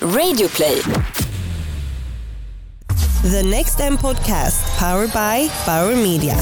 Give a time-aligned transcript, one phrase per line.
[0.00, 0.82] Radioplay.
[3.22, 6.36] The Next M podcast, powered by Bauer Media.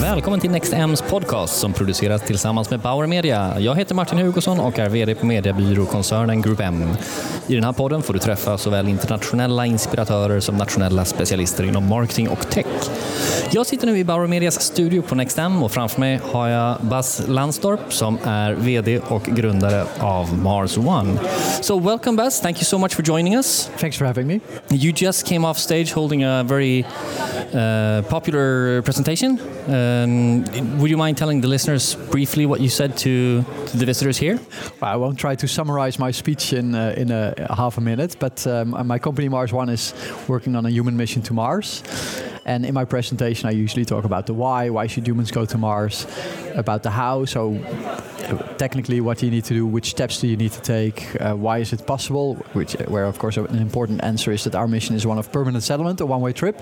[0.00, 3.60] Välkommen till Next M's podcast som produceras tillsammans med Bauer Media.
[3.60, 6.84] Jag heter Martin Hugosson och är VD på mediebyråkoncernen Group M.
[7.46, 12.28] I den här podden får du träffa såväl internationella inspiratörer som nationella specialister inom marketing
[12.28, 12.66] och tech.
[13.50, 16.76] Jag sitter nu i Bauer Medias studio på Next M och framför mig har jag
[16.80, 21.18] Bas Lansdorp som är VD och grundare av Mars One.
[21.60, 23.70] So welcome Bas, thank you so much for joining us.
[23.78, 24.40] Thanks for having me.
[24.68, 26.84] You just came off stage holding a very
[27.54, 29.38] uh, popular presentation.
[29.66, 30.44] Um,
[30.80, 34.38] would you mind telling the listeners briefly what you said to, to the visitors here?
[34.80, 37.80] Well, I won't try to summarize my speech in uh, in a, a half a
[37.80, 39.94] minute, but um, my company Mars One is
[40.28, 41.82] working on a human mission to Mars.
[42.46, 44.68] And in my presentation, I usually talk about the why.
[44.68, 46.06] Why should humans go to Mars?
[46.54, 47.24] About the how.
[47.24, 47.58] So,
[48.58, 49.66] technically, what do you need to do?
[49.66, 51.20] Which steps do you need to take?
[51.20, 52.34] Uh, why is it possible?
[52.52, 55.64] Which, where of course, an important answer is that our mission is one of permanent
[55.64, 56.60] settlement, a one-way trip.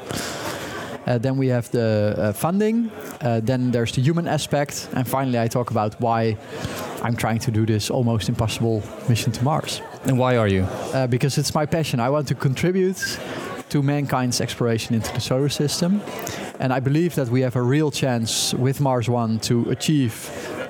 [1.06, 2.90] Uh, then we have the uh, funding.
[3.20, 6.36] Uh, then there's the human aspect, and finally, I talk about why
[7.02, 9.80] I'm trying to do this almost impossible mission to Mars.
[10.04, 10.62] And why are you?
[10.94, 11.98] Uh, because it's my passion.
[11.98, 13.18] I want to contribute
[13.72, 16.02] to mankind's exploration into the solar system,
[16.60, 20.14] and I believe that we have a real chance with Mars One to achieve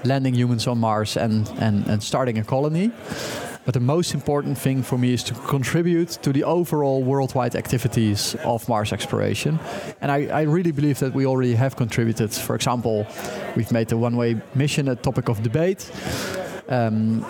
[0.05, 2.93] landing humans on Mars and and, and starting a colony.
[3.65, 8.37] But the most important thing for me is to contribute to the overall worldwide activities
[8.45, 9.59] of Mars exploration.
[10.01, 12.33] And I, I really believe that we already have contributed.
[12.33, 13.07] For example,
[13.57, 15.91] we've made the one way mission a topic of debate.
[16.69, 17.25] Um,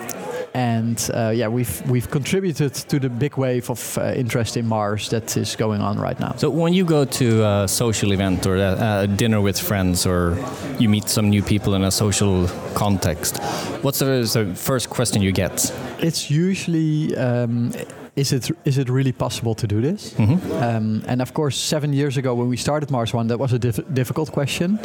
[0.53, 5.09] and uh, yeah, we've we've contributed to the big wave of uh, interest in Mars
[5.09, 6.33] that is going on right now.
[6.37, 10.37] So when you go to a social event or a, a dinner with friends, or
[10.79, 13.37] you meet some new people in a social context,
[13.81, 15.71] what's the, the first question you get?
[15.99, 17.15] It's usually.
[17.17, 17.71] Um,
[18.15, 20.13] is it is it really possible to do this?
[20.13, 20.37] Mhm.
[20.61, 23.57] Um, and of course, seven years ago when we started Mars One, that was a
[23.59, 24.77] diff- difficult question.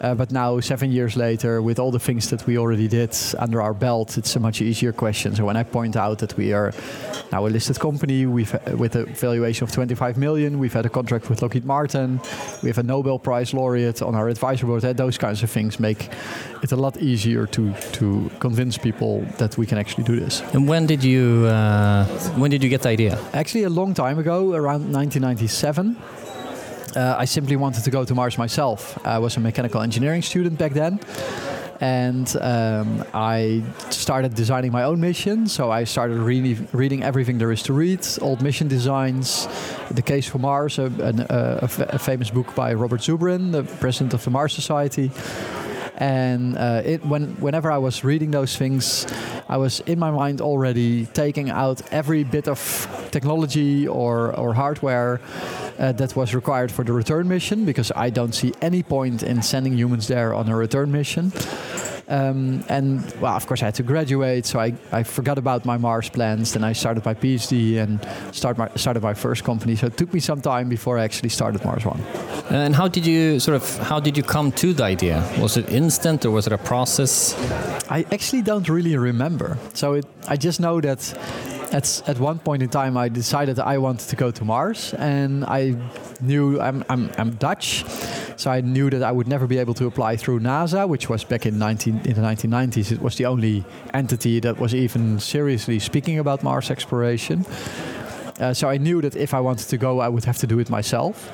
[0.00, 3.62] Uh, but now, seven years later, with all the things that we already did under
[3.62, 5.34] our belt, it's a much easier question.
[5.34, 6.72] So when I point out that we are
[7.32, 10.90] now a listed company, we've uh, with a valuation of 25 million, we've had a
[10.90, 12.20] contract with Lockheed Martin,
[12.62, 14.84] we have a Nobel Prize laureate on our advisory board.
[14.84, 16.10] uh, Those kinds of things make
[16.62, 20.42] it a lot easier to to convince people that we can actually do this.
[20.52, 22.04] And when did you uh,
[22.36, 23.18] when did you get the idea?
[23.32, 25.96] Actually, a long time ago, around 1997,
[26.96, 28.98] uh, I simply wanted to go to Mars myself.
[29.06, 30.98] I was a mechanical engineering student back then.
[31.78, 35.46] And um, I started designing my own mission.
[35.46, 39.46] So I started really reading everything there is to read, old mission designs,
[39.90, 44.54] The Case for Mars, a famous book by Robert Zubrin, the president of the Mars
[44.54, 45.10] Society.
[45.96, 49.06] And uh, it, when, whenever I was reading those things,
[49.48, 55.20] I was in my mind already taking out every bit of technology or, or hardware
[55.78, 59.42] uh, that was required for the return mission because I don't see any point in
[59.42, 61.32] sending humans there on a return mission.
[62.08, 65.76] Um, and well, of course, I had to graduate, so I, I forgot about my
[65.76, 66.52] Mars plans.
[66.52, 67.98] Then I started my PhD and
[68.34, 69.76] start my, started my first company.
[69.76, 72.00] So it took me some time before I actually started Mars One.
[72.50, 75.28] And how did you sort of how did you come to the idea?
[75.40, 77.34] Was it instant or was it a process?
[77.90, 79.58] I actually don't really remember.
[79.74, 81.00] So it, I just know that
[81.72, 85.44] at, at one point in time I decided I wanted to go to Mars, and
[85.44, 85.76] I
[86.20, 87.84] knew I'm, I'm, I'm Dutch,
[88.36, 91.24] so I knew that I would never be able to apply through NASA, which was
[91.24, 92.92] back in 19 in the 1990s.
[92.92, 97.44] It was the only entity that was even seriously speaking about Mars exploration.
[98.38, 100.58] Uh, so I knew that if I wanted to go, I would have to do
[100.58, 101.30] it myself.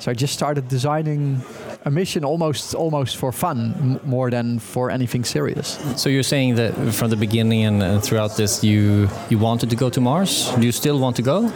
[0.00, 1.42] So I just started designing
[1.86, 5.78] a mission almost almost for fun more than for anything serious.
[5.96, 9.76] So you're saying that from the beginning and uh, throughout this, you you wanted to
[9.76, 10.50] go to Mars.
[10.58, 11.50] Do you still want to go?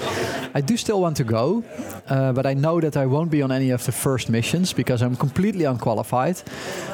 [0.54, 1.62] I do still want to go,
[2.08, 5.00] uh, but I know that I won't be on any of the first missions because
[5.00, 6.42] I'm completely unqualified.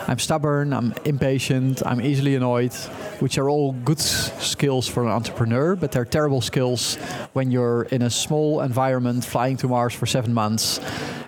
[0.06, 2.75] I'm stubborn, I'm impatient, I'm easily annoyed,
[3.21, 6.97] which are all good s- skills for an entrepreneur, but they're terrible skills
[7.33, 10.78] when you're in a small environment flying to Mars for seven months.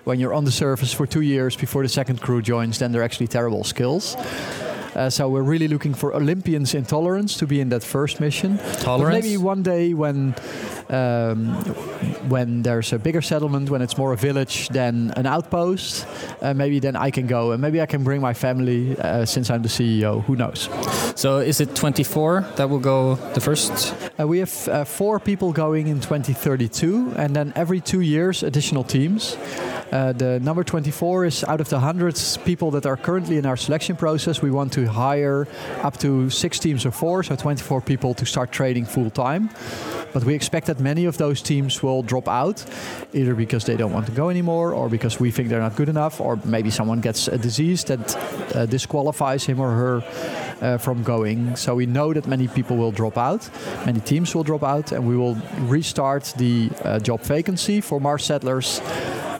[0.03, 3.03] When you're on the surface for two years before the second crew joins, then they're
[3.03, 4.15] actually terrible skills.
[4.95, 8.57] Uh, so we're really looking for Olympians in tolerance to be in that first mission.
[8.57, 10.33] But maybe one day when
[10.89, 11.53] Um,
[12.29, 16.07] when there's a bigger settlement, when it's more a village than an outpost,
[16.41, 19.49] uh, maybe then I can go and maybe I can bring my family uh, since
[19.49, 20.23] I'm the CEO.
[20.25, 20.69] Who knows?
[21.15, 23.93] So is it 24 that will go the first?
[24.19, 28.83] Uh, we have uh, four people going in 2032, and then every two years, additional
[28.83, 29.37] teams.
[29.91, 33.57] Uh, the number 24 is out of the hundreds people that are currently in our
[33.57, 34.41] selection process.
[34.41, 35.47] We want to hire
[35.81, 39.49] up to six teams of four, so 24 people to start trading full time.
[40.13, 42.65] But we expect that many of those teams will drop out,
[43.13, 45.89] either because they don't want to go anymore, or because we think they're not good
[45.89, 48.15] enough, or maybe someone gets a disease that
[48.55, 50.03] uh, disqualifies him or her
[50.61, 51.55] uh, from going.
[51.55, 53.49] So we know that many people will drop out,
[53.85, 58.25] many teams will drop out, and we will restart the uh, job vacancy for Mars
[58.25, 58.79] settlers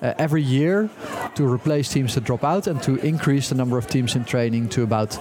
[0.02, 0.90] uh, every year
[1.36, 4.70] to replace teams that drop out and to increase the number of teams in training
[4.70, 5.12] to about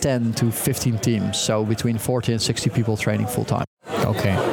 [0.00, 1.38] 10 to 15 teams.
[1.38, 3.64] So between 40 and 60 people training full time.
[4.04, 4.49] Okay.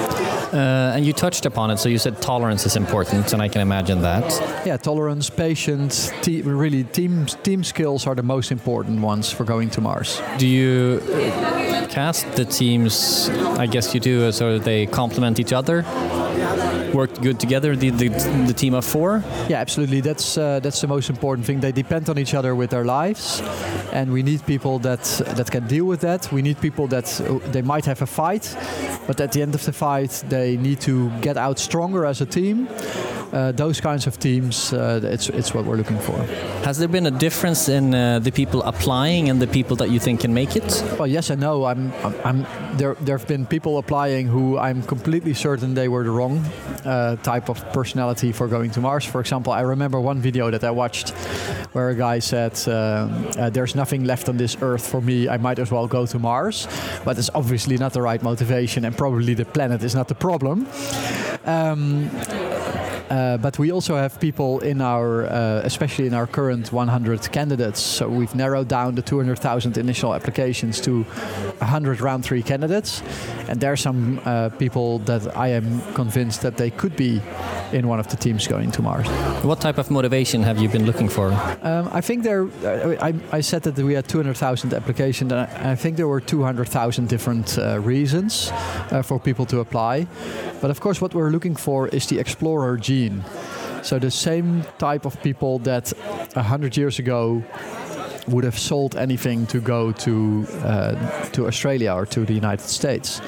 [0.53, 3.61] Uh, and you touched upon it, so you said tolerance is important, and I can
[3.61, 4.23] imagine that.
[4.65, 9.69] Yeah, tolerance, patience, te- really team team skills are the most important ones for going
[9.71, 10.21] to Mars.
[10.37, 13.29] Do you uh, cast the teams?
[13.59, 15.83] I guess you do, so they complement each other
[16.97, 18.09] work good together, the, the,
[18.47, 19.23] the team of four?
[19.47, 20.01] Yeah, absolutely.
[20.01, 21.61] That's uh, that's the most important thing.
[21.61, 23.41] They depend on each other with their lives,
[23.93, 25.03] and we need people that
[25.37, 26.31] that can deal with that.
[26.31, 28.57] We need people that uh, they might have a fight,
[29.07, 32.25] but at the end of the fight, they need to get out stronger as a
[32.25, 32.67] team
[33.33, 36.17] uh, those kinds of teams, uh, it's, it's what we're looking for.
[36.63, 39.99] Has there been a difference in uh, the people applying and the people that you
[39.99, 40.83] think can make it?
[40.97, 41.65] Well, yes and no.
[41.65, 42.95] I'm, I'm, I'm there.
[42.95, 46.45] There have been people applying who I'm completely certain they were the wrong
[46.87, 49.05] uh, type of personality for going to Mars.
[49.05, 51.09] For example, I remember one video that I watched
[51.73, 55.27] where a guy said, um, uh, "There's nothing left on this Earth for me.
[55.27, 56.67] I might as well go to Mars."
[57.05, 60.67] But it's obviously not the right motivation, and probably the planet is not the problem.
[61.45, 62.09] Um,
[63.09, 67.79] uh, but we also have people in our, uh, especially in our current 100 candidates.
[67.79, 73.01] So we've narrowed down the 200,000 initial applications to 100 round three candidates.
[73.47, 77.21] And there are some uh, people that I am convinced that they could be
[77.71, 79.07] in one of the teams going to Mars.
[79.43, 81.31] What type of motivation have you been looking for?
[81.61, 82.47] Um, I think there,
[83.01, 87.07] I, I, said that we had 200,000 applications, and I, I, think there were 200,000
[87.07, 88.51] different uh, reasons
[88.91, 90.07] uh, for people to apply.
[90.61, 93.23] But of course, what we're looking for is the explorer gene.
[93.83, 95.93] So the same type of people that
[96.33, 97.43] 100 years ago
[98.27, 100.95] would have sold anything to go to uh,
[101.31, 103.21] to Australia or to the United States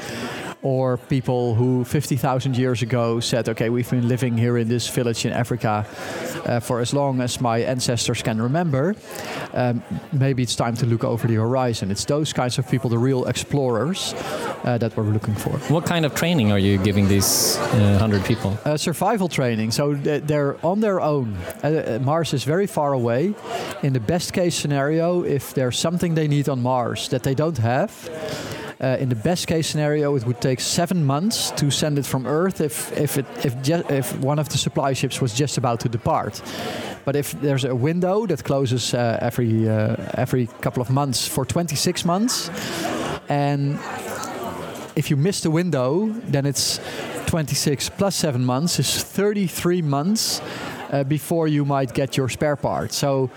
[0.61, 5.25] or people who 50,000 years ago said, okay, we've been living here in this village
[5.25, 5.85] in Africa
[6.45, 8.95] uh, for as long as my ancestors can remember.
[9.53, 11.91] Um, maybe it's time to look over the horizon.
[11.91, 14.13] It's those kinds of people, the real explorers,
[14.63, 15.57] uh, that we're looking for.
[15.73, 18.57] What kind of training are you giving these uh, 100 people?
[18.65, 19.71] Uh, survival training.
[19.71, 21.37] So they're on their own.
[21.63, 23.33] Uh, uh, Mars is very far away.
[23.81, 27.57] In the best case scenario, if there's something they need on Mars that they don't
[27.57, 32.05] have, uh, in the best case scenario, it would take seven months to send it
[32.05, 33.53] from Earth if if it, if
[33.89, 36.41] if one of the supply ships was just about to depart.
[37.05, 41.45] But if there's a window that closes uh, every uh, every couple of months for
[41.45, 42.49] 26 months,
[43.27, 43.77] and
[44.95, 46.79] if you miss the window, then it's
[47.25, 50.41] 26 plus seven months is 33 months
[50.91, 52.91] uh, before you might get your spare part.
[52.91, 53.29] So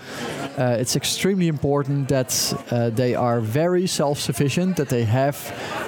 [0.57, 2.31] uh, it's extremely important that
[2.71, 5.35] uh, they are very self-sufficient, that they have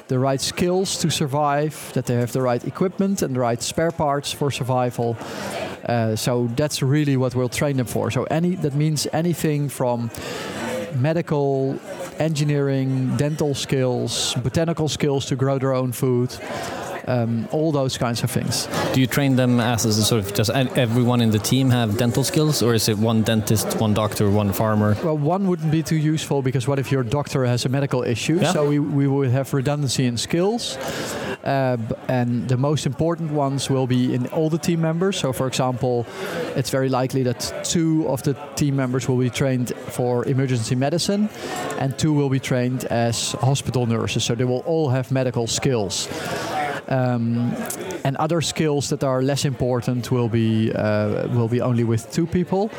[0.08, 3.90] the right skills to survive, that they have the right equipment and the right spare
[3.90, 5.16] parts for survival.
[5.84, 8.10] Uh, so that's really what we'll train them for.
[8.10, 10.10] So any that means anything from
[10.96, 11.78] medical,
[12.18, 16.34] engineering, dental skills, botanical skills to grow their own food
[17.06, 18.68] um, all those kinds of things.
[18.92, 22.24] Do you train them as a sort of does everyone in the team have dental
[22.24, 24.96] skills, or is it one dentist, one doctor, one farmer?
[25.02, 28.38] Well, one wouldn't be too useful because what if your doctor has a medical issue?
[28.40, 28.52] Yeah.
[28.52, 30.76] So we, we would have redundancy in skills.
[31.46, 31.76] Uh,
[32.08, 35.16] and the most important ones will be in all the team members.
[35.16, 36.04] So, for example,
[36.56, 41.28] it's very likely that two of the team members will be trained for emergency medicine,
[41.78, 44.24] and two will be trained as hospital nurses.
[44.24, 46.08] So, they will all have medical skills.
[46.88, 47.52] Um,
[48.04, 52.26] and other skills that are less important will be uh, will be only with two
[52.26, 52.70] people.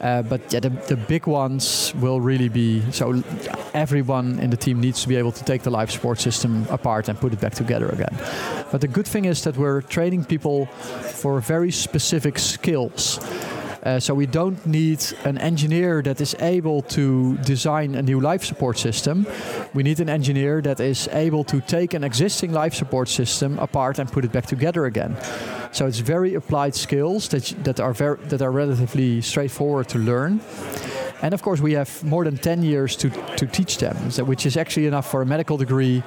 [0.00, 3.22] Uh, but yeah, the, the big ones will really be so
[3.72, 7.08] everyone in the team needs to be able to take the life support system apart
[7.08, 8.16] and put it back together again.
[8.72, 13.20] But the good thing is that we're training people for very specific skills.
[13.82, 18.44] Uh, so we don't need an engineer that is able to design a new life
[18.44, 19.26] support system.
[19.74, 23.98] We need an engineer that is able to take an existing life support system apart
[23.98, 25.16] and put it back together again.
[25.72, 30.40] So it's very applied skills that that are very that are relatively straightforward to learn.
[31.22, 34.44] And of course, we have more than 10 years to, to teach them, so which
[34.44, 36.02] is actually enough for a medical degree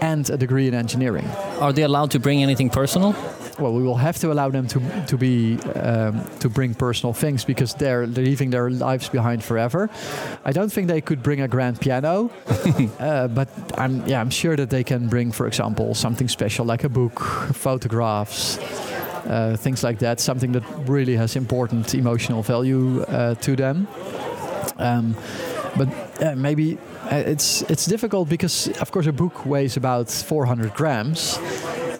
[0.00, 1.26] and a degree in engineering.
[1.60, 3.14] Are they allowed to bring anything personal?
[3.58, 7.44] well, we will have to allow them to to be um, to bring personal things
[7.44, 9.88] because they're leaving their lives behind forever.
[10.44, 12.30] I don't think they could bring a grand piano,
[12.98, 13.48] uh, but
[13.78, 17.20] I'm yeah I'm sure that they can bring, for example, something special like a book,
[17.54, 18.58] photographs.
[19.26, 23.88] Uh, things like that, something that really has important emotional value uh, to them.
[24.78, 25.14] Um,
[25.76, 25.88] but
[26.22, 26.78] uh, maybe
[27.10, 31.38] uh, it's it's difficult because, of course, a book weighs about 400 grams,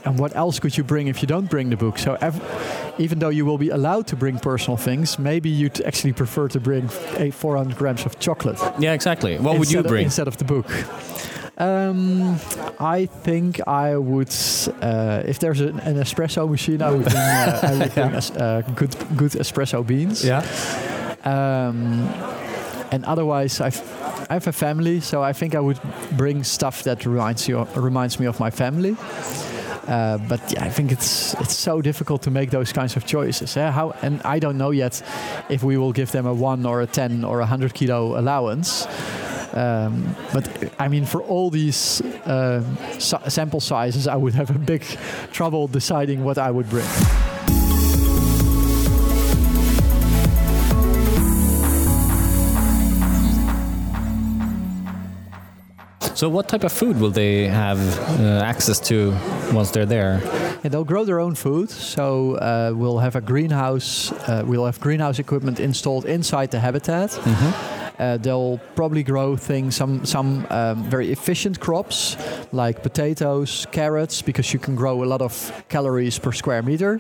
[0.05, 1.99] and what else could you bring if you don't bring the book?
[1.99, 2.41] So ev-
[2.99, 6.61] even though you will be allowed to bring personal things, maybe you'd actually prefer to
[6.61, 8.59] bring a 400 grams of chocolate.
[8.79, 9.37] Yeah, exactly.
[9.39, 10.05] What would you instead of- bring?
[10.05, 10.67] instead of the book?
[11.59, 12.39] Um,
[12.79, 14.29] I think I would,
[14.83, 18.31] uh, if there's an, an espresso machine, I would bring, uh, I would bring es-
[18.31, 20.23] uh, good good espresso beans.
[20.25, 20.43] Yeah.
[21.25, 22.09] Um,
[22.91, 23.81] and otherwise, I've,
[24.31, 25.79] I have a family, so I think I would
[26.17, 28.97] bring stuff that reminds you reminds me of my family.
[29.89, 33.57] Uh, but yeah, I think it's it's so difficult to make those kinds of choices.
[33.57, 33.71] eh?
[33.71, 35.03] How and I don't know yet
[35.49, 38.87] if we will give them a one or a ten or a hundred kilo allowance.
[39.53, 42.63] Um, but I mean, for all these uh,
[42.99, 44.83] sa- sample sizes, I would have a big
[45.33, 46.87] trouble deciding what I would bring.
[56.17, 57.79] So, what type of food will they have
[58.19, 59.11] uh, access to
[59.53, 60.23] once they're there?
[60.63, 61.69] Yeah, they'll grow their own food.
[61.69, 64.13] So uh, we'll have a greenhouse.
[64.13, 67.19] Uh, we'll have greenhouse equipment installed inside the habitat.
[67.99, 72.17] Uh, they'll probably grow things, some some um, very efficient crops
[72.51, 76.99] like potatoes, carrots, because you can grow a lot of calories per square meter.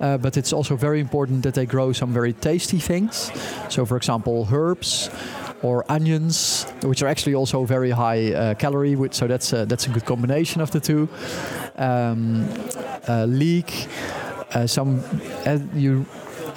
[0.00, 3.30] Uh, but it's also very important that they grow some very tasty things.
[3.68, 5.10] So, for example, herbs
[5.62, 8.96] or onions, which are actually also very high uh, calorie.
[8.96, 11.08] Which, so that's a, that's a good combination of the two.
[11.76, 12.48] Um,
[13.08, 13.88] uh, leek,
[14.54, 15.02] uh, some
[15.46, 16.06] uh, you.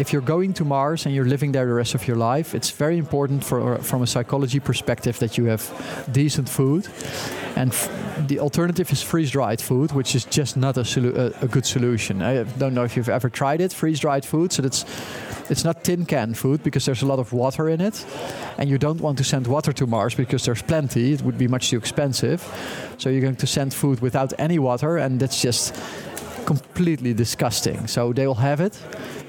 [0.02, 2.72] If you're going to Mars and you're living there the rest of your life, it's
[2.72, 5.62] very important for, from a psychology perspective that you have
[6.12, 6.88] decent food.
[7.56, 7.88] And f-
[8.28, 12.24] the alternative is freeze-dried food, which is just not a, solu- a, a good solution.
[12.24, 14.52] I don't know if you've ever tried it, freeze-dried food.
[14.52, 14.86] So that's
[15.52, 18.06] it's not tin can food because there's a lot of water in it,
[18.58, 21.14] and you don't want to send water to Mars because there's plenty.
[21.14, 22.42] It would be much too expensive.
[22.98, 25.76] So you're going to send food without any water, and that's just
[26.46, 27.88] completely disgusting.
[27.88, 28.80] So they will have it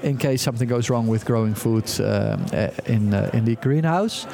[0.03, 2.45] in case something goes wrong with growing food um,
[2.85, 4.27] in uh, in the greenhouse.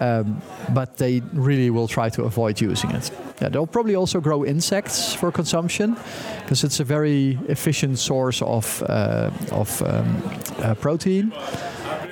[0.00, 0.42] Um,
[0.74, 3.10] but they really will try to avoid using it.
[3.40, 5.96] Yeah, they'll probably also grow insects for consumption
[6.42, 10.22] because it's a very efficient source of uh, of um,
[10.58, 11.32] uh, protein.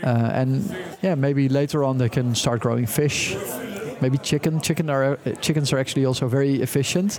[0.02, 3.36] Uh, and yeah, maybe later on they can start growing fish.
[4.00, 4.60] Maybe chicken.
[4.60, 7.18] Chicken are uh, chickens are actually also very efficient,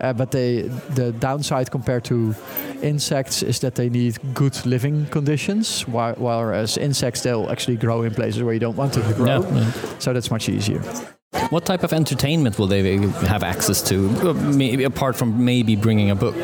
[0.00, 0.62] uh, but they
[0.94, 2.34] the downside compared to
[2.82, 5.86] insects is that they need good living conditions.
[5.88, 9.40] While, whereas insects they'll actually grow in places where you don't want them to grow.
[9.42, 9.70] Yeah.
[9.98, 10.80] So that's much easier.
[11.50, 12.96] What type of entertainment will they
[13.26, 16.36] have access to, uh, maybe apart from maybe bringing a book?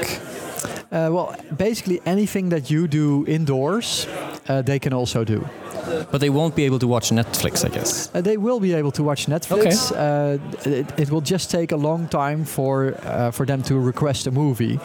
[0.93, 4.07] Uh, well, basically anything that you do indoors,
[4.49, 5.45] uh, they can also do.
[6.11, 8.11] But they won't be able to watch Netflix, I guess.
[8.15, 9.93] Uh, they will be able to watch Netflix.
[9.93, 10.39] Uh,
[10.71, 14.31] it, it will just take a long time for uh, for them to request a
[14.31, 14.79] movie.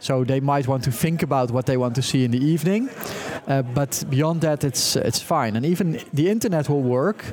[0.00, 2.90] So they might want to think about what they want to see in the evening.
[3.46, 5.56] Uh, but beyond that, it's it's fine.
[5.56, 7.24] And even the internet will work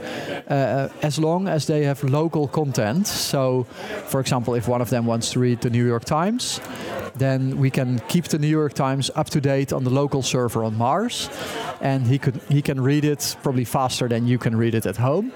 [0.49, 3.07] uh, as long as they have local content.
[3.07, 3.65] So,
[4.07, 6.61] for example, if one of them wants to read the New York Times,
[7.17, 10.63] then we can keep the New York Times up to date on the local server
[10.63, 11.29] on Mars,
[11.81, 14.97] and he could he can read it probably faster than you can read it at
[14.97, 15.31] home.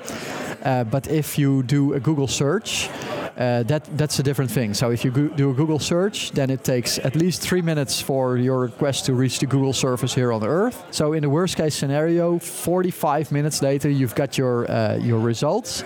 [0.64, 2.90] Uh, but if you do a Google search,
[3.38, 4.74] uh, that that's a different thing.
[4.74, 8.02] So if you go- do a Google search, then it takes at least three minutes
[8.02, 10.84] for your request to reach the Google service here on Earth.
[10.92, 15.84] So in the worst case scenario, 45 minutes later, you've got your uh, your results,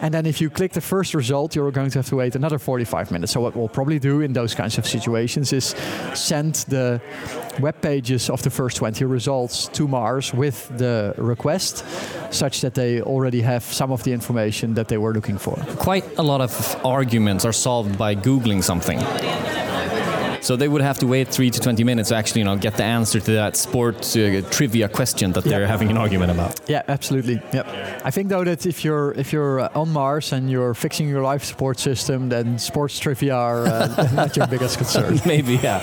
[0.00, 2.58] and then if you click the first result, you're going to have to wait another
[2.58, 3.32] 45 minutes.
[3.32, 5.74] So what we'll probably do in those kinds of situations is
[6.14, 7.00] send the
[7.60, 11.84] web pages of the first 20 results to Mars with the request,
[12.30, 15.56] such that they already have some of the information that they were looking for.
[15.76, 18.98] Quite a lot of arguments are solved by Googling something.
[20.48, 22.74] So they would have to wait three to twenty minutes to actually, you know, get
[22.78, 25.68] the answer to that sport uh, trivia question that they're Yeah.
[25.74, 26.58] having an argument about.
[26.66, 27.38] Yeah, absolutely.
[27.52, 27.66] Yep.
[28.02, 31.22] I think though that if you're if you're uh, on Mars and you're fixing your
[31.32, 35.20] life support system, then sports trivia are uh, not your biggest concern.
[35.26, 35.82] Maybe, yeah.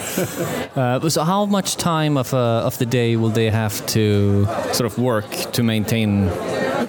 [0.76, 4.92] Uh, so, how much time of uh, of the day will they have to sort
[4.92, 6.28] of work to maintain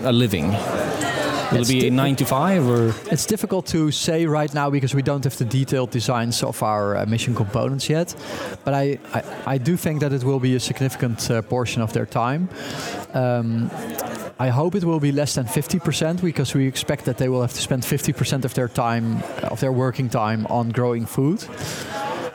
[0.04, 0.56] a living?
[1.52, 2.94] Will It's it be nine to five or?
[3.10, 6.96] It's difficult to say right now because we don't have the detailed designs of our
[6.96, 8.14] uh, mission components yet.
[8.64, 9.22] But I, I,
[9.54, 12.48] I do think that it will be a significant uh, portion of their time.
[13.14, 13.70] Um,
[14.38, 17.54] I hope it will be less than 50% because we expect that they will have
[17.54, 21.44] to spend 50% of their time, of their working time, on growing food.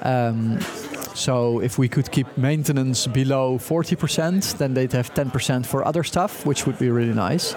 [0.02, 0.60] Um,
[1.14, 6.46] so if we could keep maintenance below 40%, then they'd have 10% for other stuff,
[6.46, 7.54] which would be really nice.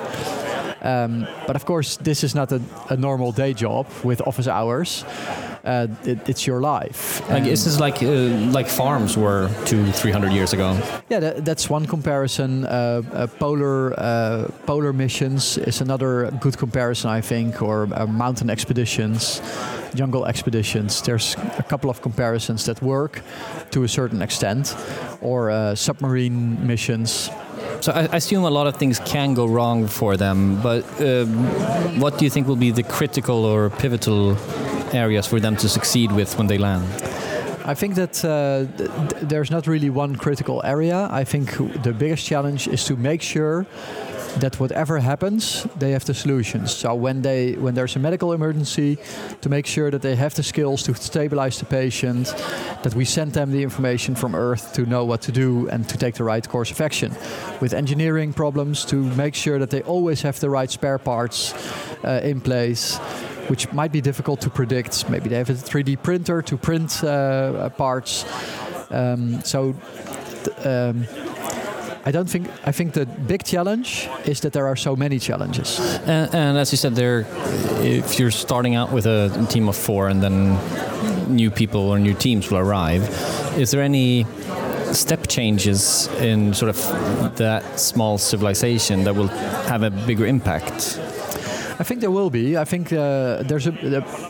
[0.84, 2.60] Um, but of course, this is not a,
[2.90, 5.04] a normal day job with office hours.
[5.64, 7.26] Uh, it, it's your life.
[7.30, 10.76] Like, is this like uh, like farms were two, three hundred years ago?
[11.08, 12.66] yeah, that, that's one comparison.
[12.66, 18.50] Uh, uh, polar uh, polar missions is another good comparison, I think, or uh, mountain
[18.50, 19.40] expeditions,
[19.94, 21.00] jungle expeditions.
[21.00, 23.22] There's a couple of comparisons that work
[23.70, 24.76] to a certain extent,
[25.22, 27.30] or uh, submarine missions.
[27.84, 31.28] So I, assume a lot of things can go wrong for them, but um,
[32.00, 34.38] what do you think will be the critical or pivotal
[34.94, 36.86] areas for them to succeed with when they land?
[37.66, 41.08] I think that uh, th- there's not really one critical area.
[41.10, 43.66] I think the biggest challenge is to make sure
[44.40, 46.74] that whatever happens, they have the solutions.
[46.74, 48.98] So when they when there's a medical emergency,
[49.40, 52.26] to make sure that they have the skills to stabilize the patient,
[52.82, 55.96] that we send them the information from Earth to know what to do and to
[55.96, 57.12] take the right course of action.
[57.60, 61.54] With engineering problems, to make sure that they always have the right spare parts
[62.04, 62.98] uh, in place
[63.48, 65.08] which might be difficult to predict.
[65.10, 68.24] Maybe they have a 3D printer to print uh, uh, parts.
[68.90, 69.74] Um, so
[70.44, 71.06] th- um,
[72.06, 72.48] I don't think.
[72.66, 75.80] I think the big challenge is that there are so many challenges.
[76.06, 77.26] And, and as you said, there,
[77.80, 80.58] if you're starting out with a team of four, and then
[81.34, 83.02] new people or new teams will arrive,
[83.56, 84.26] is there any
[84.92, 89.28] step changes in sort of that small civilization that will
[89.68, 91.00] have a bigger impact?
[91.80, 92.56] I think there will be.
[92.56, 93.72] I think uh, there's a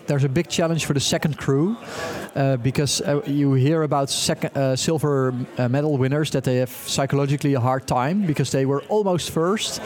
[0.06, 1.76] there's a big challenge for the second crew
[2.34, 4.10] uh, because uh, you hear about
[4.54, 8.82] uh, silver uh, medal winners that they have psychologically a hard time because they were
[8.88, 9.80] almost first,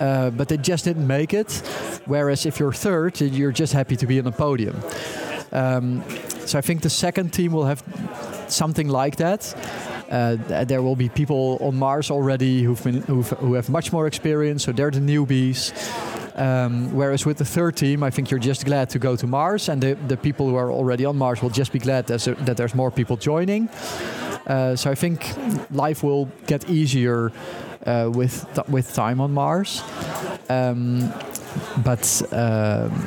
[0.00, 1.52] uh, but they just didn't make it.
[2.06, 4.76] Whereas if you're third, you're just happy to be on the podium.
[5.52, 6.02] Um,
[6.46, 7.82] so I think the second team will have
[8.48, 9.54] something like that.
[10.10, 14.06] Uh, there will be people on Mars already who've been who've, who have much more
[14.06, 15.72] experience, so they're the newbies.
[16.34, 19.68] Um, whereas with the third team, I think you're just glad to go to Mars,
[19.68, 22.56] and the, the people who are already on Mars will just be glad a, that
[22.56, 23.68] there's more people joining.
[24.46, 25.34] Uh, so I think
[25.70, 27.32] life will get easier
[27.86, 29.82] uh, with th- with time on Mars.
[30.48, 31.12] Um,
[31.84, 33.06] but um,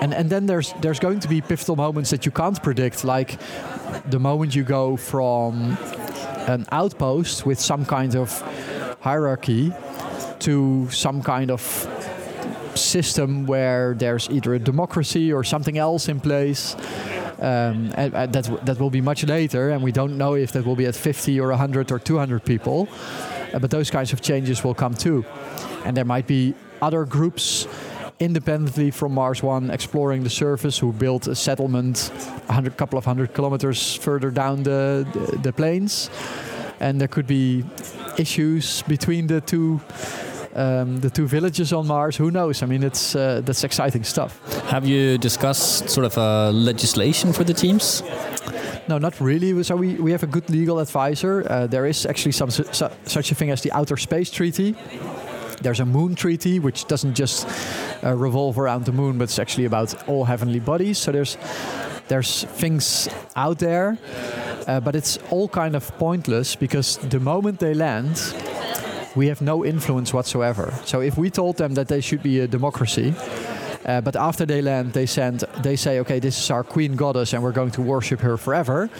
[0.00, 3.38] and and then there's there's going to be pivotal moments that you can't predict, like
[4.10, 5.76] the moment you go from
[6.48, 8.42] an outpost with some kind of
[9.00, 9.72] hierarchy
[10.40, 11.60] to some kind of
[12.74, 16.76] system where there's either a democracy or something else in place.
[17.40, 20.52] Um, and, and that w- that will be much later, and we don't know if
[20.52, 22.86] that will be at 50 or 100 or 200 people.
[23.54, 25.24] Uh, but those kinds of changes will come too,
[25.86, 27.66] and there might be other groups
[28.18, 32.12] independently from Mars One exploring the surface who built a settlement
[32.50, 36.10] a couple of hundred kilometers further down the, the the plains,
[36.78, 37.64] and there could be
[38.18, 39.80] issues between the two.
[40.60, 42.16] Um, the two villages on Mars.
[42.16, 42.62] Who knows?
[42.62, 44.40] I mean, it's uh, that's exciting stuff.
[44.70, 48.02] Have you discussed sort of uh, legislation for the teams?
[48.88, 49.62] No, not really.
[49.62, 51.46] So we, we have a good legal advisor.
[51.48, 54.74] Uh, there is actually some su- su- such a thing as the Outer Space Treaty.
[55.62, 57.46] There's a Moon Treaty, which doesn't just
[58.02, 60.98] uh, revolve around the moon, but it's actually about all heavenly bodies.
[60.98, 61.38] So there's
[62.08, 63.96] there's things out there,
[64.66, 68.16] uh, but it's all kind of pointless because the moment they land,
[69.16, 70.72] we have no influence whatsoever.
[70.84, 73.14] So if we told them that they should be a democracy,
[73.84, 77.32] uh, but after they land, they send, they say, okay, this is our queen goddess,
[77.32, 78.90] and we're going to worship her forever.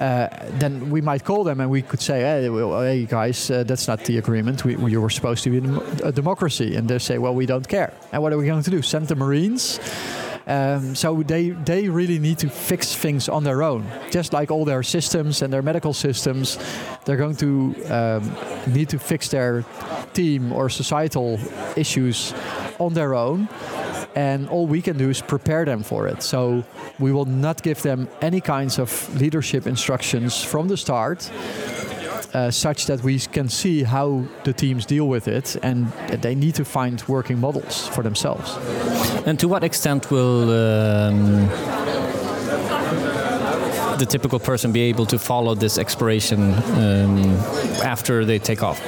[0.00, 0.28] Uh,
[0.58, 3.88] then we might call them and we could say, hey, well, hey guys, uh, that's
[3.88, 4.62] not the agreement.
[4.62, 7.66] We, we were supposed to be a a democracy, and they say, well, we don't
[7.66, 7.92] care.
[8.12, 8.82] And what are we going to do?
[8.82, 9.80] Send the Marines?
[10.48, 14.64] Um, so they they really need to fix things on their own, just like all
[14.64, 16.58] their systems and their medical systems.
[17.04, 18.36] They're going to um,
[18.72, 19.64] need to fix their
[20.12, 21.38] team or societal
[21.76, 22.32] issues
[22.78, 23.48] on their own.
[24.16, 26.22] and all we can do is prepare them for it.
[26.22, 26.64] So
[26.98, 31.30] we will not give them any kinds of leadership instructions from the start.
[32.34, 35.86] Uh, such that we can see how the teams deal with it, and
[36.20, 38.58] they need to find working models for themselves.
[39.26, 41.48] And to what extent will um,
[43.98, 47.18] the typical person be able to follow this exploration um,
[47.82, 48.80] after they take off?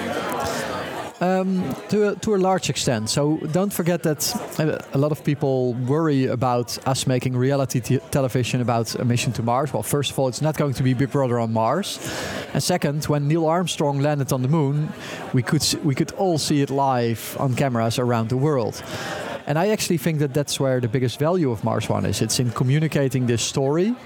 [1.20, 3.10] Um, to, a, to a large extent.
[3.10, 7.80] So don't forget that uh, a lot of people worry about us making reality
[8.12, 9.72] television about a mission to Mars.
[9.72, 11.98] Well, first of all, it's not going to be Big Brother on Mars,
[12.54, 14.92] and second, when Neil Armstrong landed on the moon,
[15.32, 18.80] we could we could all see it live on cameras around the world.
[19.48, 22.22] And I actually think that that's where the biggest value of Mars One is.
[22.22, 23.96] It's in communicating this story.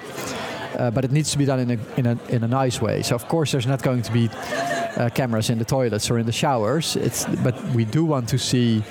[0.79, 3.03] Uh, but it needs to be done in a, in, a, in a nice way.
[3.03, 4.31] So, of course, there's not going to be
[4.97, 6.97] uh, cameras in the toilets or in the showers.
[6.97, 8.83] It's, but we do want to see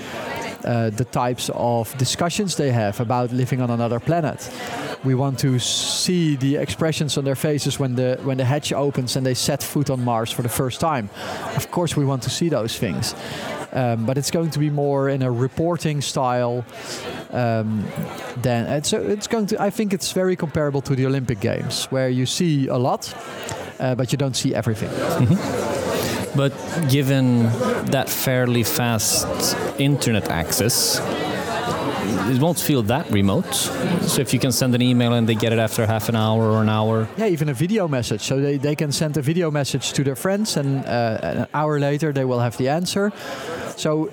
[0.64, 4.50] uh, the types of discussions they have about living on another planet.
[5.04, 9.16] We want to see the expressions on their faces when the when the hatch opens
[9.16, 11.10] and they set foot on Mars for the first time.
[11.56, 13.16] Of course, we want to see those things.
[13.74, 16.66] Um, but it's going to be more in a reporting style
[17.32, 17.86] um,
[18.42, 19.62] than it's, it's going to.
[19.62, 23.14] I think it's very comparable to the Olympic Games, where you see a lot,
[23.80, 24.90] uh, but you don't see everything.
[26.36, 26.54] But
[26.90, 27.44] given
[27.92, 31.00] that fairly fast internet access,
[32.30, 33.54] it won't feel that remote.
[33.54, 36.44] So if you can send an email and they get it after half an hour
[36.44, 37.08] or an hour.
[37.18, 38.22] Yeah, even a video message.
[38.22, 41.80] So they, they can send a video message to their friends and uh, an hour
[41.80, 43.12] later they will have the answer.
[43.76, 44.06] So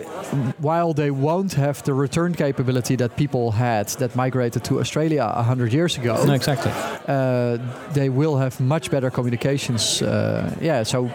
[0.58, 5.72] while they won't have the return capability that people had that migrated to Australia 100
[5.72, 6.24] years ago.
[6.24, 6.72] No, exactly.
[7.06, 7.58] Uh,
[7.92, 10.02] they will have much better communications.
[10.02, 11.10] Uh, yeah, so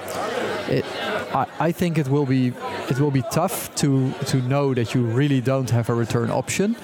[1.34, 2.54] I, I, think it will be
[2.90, 6.76] it will be tough to to know that you really don't have a return option,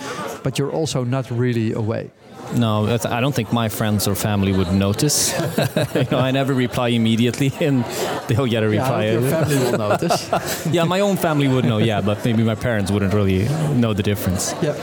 [0.44, 2.12] but you're also not really away.
[2.56, 5.34] No, I don't think my friends or family would notice.
[5.96, 7.86] you know, I never reply immediately, and
[8.28, 9.06] they'll get a reply.
[9.06, 10.66] Yeah, your family will notice.
[10.72, 11.78] yeah, my own family would know.
[11.78, 14.56] Yeah, but maybe my parents wouldn't really know the difference.
[14.62, 14.76] Yeah.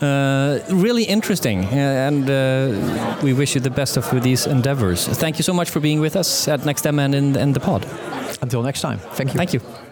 [0.00, 5.08] Uh, really interesting, uh, and uh, we wish you the best of these endeavors.
[5.08, 7.84] Thank you so much for being with us at NextM and in, in the pod.
[8.40, 8.98] Until next time.
[8.98, 9.38] Thank you.
[9.38, 9.87] Thank you.